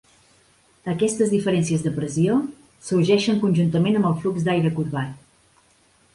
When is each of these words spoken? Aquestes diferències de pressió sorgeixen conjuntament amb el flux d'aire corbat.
Aquestes 0.93 1.33
diferències 1.33 1.85
de 1.87 1.91
pressió 1.97 2.39
sorgeixen 2.89 3.39
conjuntament 3.45 4.01
amb 4.01 4.11
el 4.13 4.19
flux 4.25 4.49
d'aire 4.51 4.75
corbat. 4.81 5.63